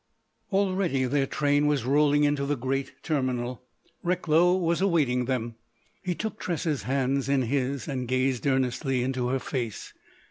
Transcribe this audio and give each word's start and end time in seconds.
Already 0.51 1.05
their 1.05 1.27
train 1.27 1.67
was 1.67 1.85
rolling 1.85 2.23
into 2.23 2.43
the 2.47 2.55
great 2.57 2.91
terminal. 3.03 3.61
Recklow 4.01 4.55
was 4.57 4.81
awaiting 4.81 5.25
them. 5.25 5.57
He 6.01 6.15
took 6.15 6.39
Tressa's 6.39 6.81
hands 6.81 7.29
in 7.29 7.43
his 7.43 7.87
and 7.87 8.07
gazed 8.07 8.47
earnestly 8.47 9.03
into 9.03 9.27
her 9.27 9.37
face. 9.37 9.93